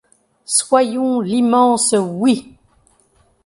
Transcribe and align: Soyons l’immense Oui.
Soyons 0.47 1.19
l’immense 1.21 1.93
Oui. 1.95 2.57